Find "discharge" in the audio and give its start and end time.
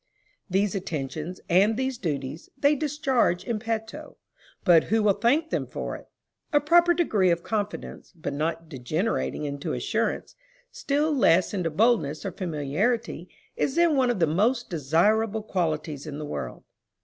2.73-3.43